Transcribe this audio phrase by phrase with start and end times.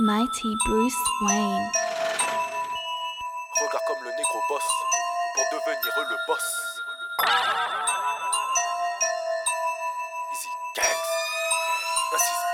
[0.00, 1.70] Mighty Bruce Wayne.
[3.60, 4.62] Regarde comme le négro boss
[5.34, 6.46] pour devenir le boss.
[10.32, 10.84] Easy gangs.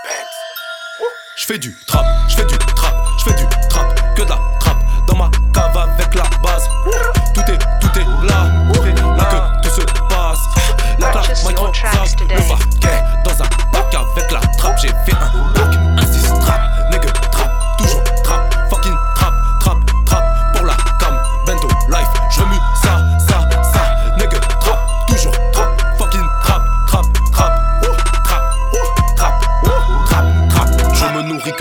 [0.04, 0.36] Banks.
[1.36, 4.55] Je fais du trap, je fais du trap, je fais du trap, que de la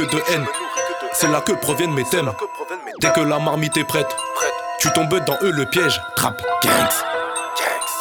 [0.06, 0.46] de haine.
[1.14, 2.32] C'est là que proviennent mes thèmes.
[3.00, 4.16] Dès que la marmite est prête,
[4.80, 6.02] tu tombes dans eux le piège.
[6.16, 6.72] Trap gangs.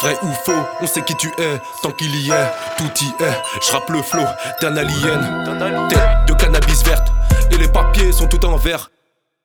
[0.03, 1.61] Vrai ou faux, on sait qui tu es.
[1.83, 3.43] Tant qu'il y est, tout y est.
[3.63, 4.25] J'rappe le flow
[4.61, 5.89] d'un alien.
[5.89, 7.09] Tête de cannabis verte.
[7.51, 8.91] Et les papiers sont tout en vert.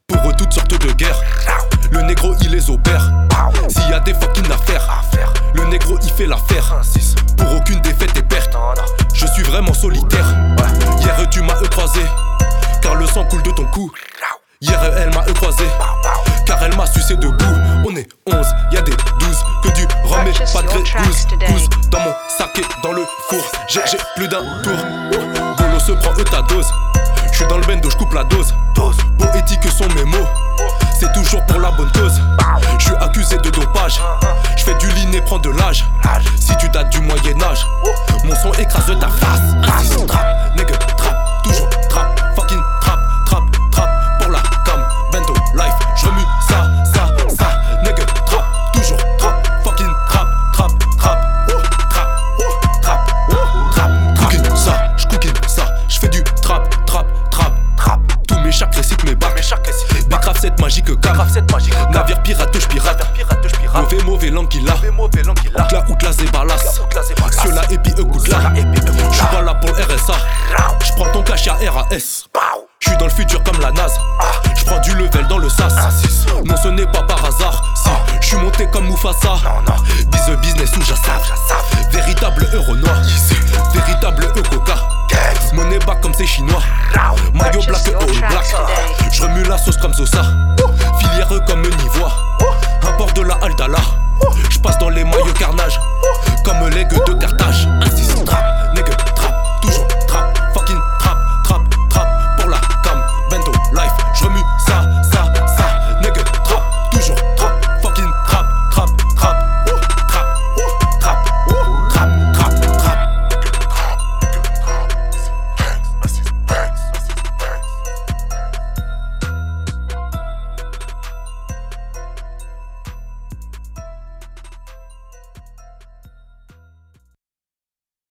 [0.08, 1.22] Pour eux, toutes sortes de guerres.
[1.92, 3.10] Le négro, il les opère.
[3.70, 5.32] S'il y a des fucking affaires, Affaire.
[5.54, 6.74] le négro, il fait l'affaire.
[6.78, 7.16] Un 6.
[7.38, 8.58] Pour aucune défaite et perte.
[9.14, 10.26] Je suis vraiment solitaire.
[11.00, 12.02] Hier tu m'as croisé,
[13.14, 13.92] sang coule de ton cou.
[14.62, 15.64] Hier elle m'a eu croisé,
[16.46, 17.46] car elle m'a sucé debout.
[17.88, 18.98] On est 11, y a des 12,
[19.64, 21.48] que du Purchase pas de your gré tracks 12, today.
[21.48, 23.40] 12 dans mon sac et dans le four.
[23.68, 23.82] J'ai
[24.16, 24.78] plus d'un tour.
[25.58, 26.68] Golo se prend eux ta dose.
[27.32, 28.54] Je suis dans le bendo, je coupe la dose.
[29.18, 30.28] Poétique sont mes mots.
[31.00, 32.20] C'est toujours pour la bonne cause.
[32.80, 34.00] Je suis accusé de dopage.
[34.58, 35.86] Je fais du lean et prends de l'âge.
[60.60, 61.14] Cette magique cave.
[61.14, 61.74] Grave cette magique.
[61.92, 63.14] Navire pirate, je pirate.
[63.14, 63.82] Pirate, je pirate.
[63.82, 64.74] Mauvais, mauvais langue qu'il a.
[64.74, 65.64] Mauvais, mauvais langue qu'il a.
[65.64, 66.58] Outla, outla, zébalas.
[67.44, 68.52] Ceux-là, et puis eux, là.
[69.12, 70.14] J'suis pas là pour le RSA.
[70.86, 72.28] J'prends ton cash à RAS.
[72.80, 74.00] J'suis dans le futur comme la NASA.
[74.56, 75.74] J'prends du level dans le sas.
[76.46, 77.64] Non, ce n'est pas par hasard.
[77.76, 77.90] Si,
[78.22, 79.30] j'suis monté comme Mufasa.
[79.44, 79.76] Non, non.
[80.12, 81.19] Bise business ou j'assav.
[87.40, 88.46] Maillot black et all black.
[89.12, 90.24] Je remue la sauce comme Sosa.
[91.00, 92.29] Filière comme Nivois.